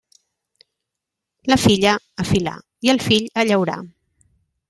La 1.51 1.57
filla, 1.65 1.91
a 2.23 2.27
filar, 2.31 2.55
i 2.87 2.93
el 2.97 3.03
fill, 3.09 3.31
a 3.43 3.47
llaurar. 3.51 3.79